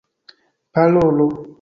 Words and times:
parolo 0.73 1.27